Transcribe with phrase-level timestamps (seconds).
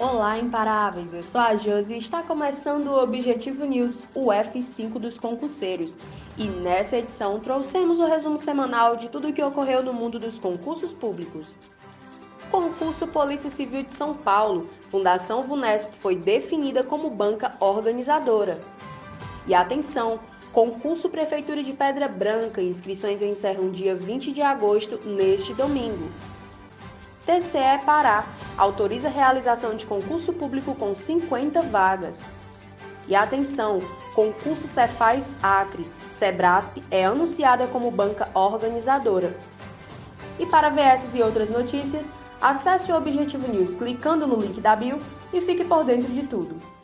[0.00, 1.12] Olá, imparáveis!
[1.12, 5.96] Eu sou a Josi e está começando o Objetivo News, o F5 dos concurseiros.
[6.36, 10.38] E nessa edição trouxemos o resumo semanal de tudo o que ocorreu no mundo dos
[10.38, 11.56] concursos públicos.
[12.48, 18.60] Concurso Polícia Civil de São Paulo, Fundação VUNESP foi definida como banca organizadora.
[19.48, 20.20] E atenção,
[20.52, 26.08] concurso Prefeitura de Pedra Branca, inscrições encerram dia 20 de agosto, neste domingo.
[27.26, 28.24] TCE Pará
[28.58, 32.20] autoriza a realização de concurso público com 50 vagas.
[33.06, 33.78] E atenção,
[34.14, 39.34] concurso Cefaz Acre, Sebrasp é anunciada como banca organizadora.
[40.38, 42.06] E para ver essas e outras notícias,
[42.40, 44.98] acesse o Objetivo News clicando no link da bio
[45.32, 46.77] e fique por dentro de tudo.